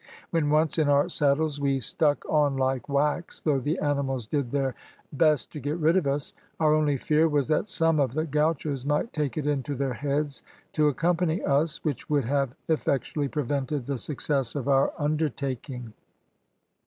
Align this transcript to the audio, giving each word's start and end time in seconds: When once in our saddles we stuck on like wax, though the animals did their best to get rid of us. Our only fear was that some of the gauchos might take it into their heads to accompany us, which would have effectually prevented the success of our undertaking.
When 0.31 0.49
once 0.49 0.79
in 0.79 0.89
our 0.89 1.09
saddles 1.09 1.61
we 1.61 1.77
stuck 1.79 2.25
on 2.27 2.57
like 2.57 2.89
wax, 2.89 3.39
though 3.39 3.59
the 3.59 3.77
animals 3.77 4.25
did 4.25 4.49
their 4.49 4.73
best 5.13 5.51
to 5.51 5.59
get 5.59 5.77
rid 5.77 5.95
of 5.95 6.07
us. 6.07 6.33
Our 6.59 6.73
only 6.73 6.97
fear 6.97 7.29
was 7.29 7.47
that 7.49 7.69
some 7.69 7.99
of 7.99 8.15
the 8.15 8.25
gauchos 8.25 8.83
might 8.83 9.13
take 9.13 9.37
it 9.37 9.45
into 9.45 9.75
their 9.75 9.93
heads 9.93 10.41
to 10.73 10.87
accompany 10.87 11.43
us, 11.43 11.83
which 11.83 12.09
would 12.09 12.25
have 12.25 12.55
effectually 12.67 13.27
prevented 13.27 13.85
the 13.85 13.99
success 13.99 14.55
of 14.55 14.67
our 14.67 14.91
undertaking. 14.97 15.93